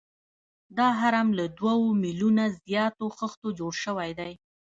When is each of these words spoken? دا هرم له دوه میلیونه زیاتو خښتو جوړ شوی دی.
دا 0.77 0.87
هرم 0.99 1.27
له 1.39 1.45
دوه 1.57 1.73
میلیونه 2.03 2.43
زیاتو 2.65 3.05
خښتو 3.17 3.47
جوړ 3.59 3.73
شوی 3.83 4.11
دی. 4.19 4.31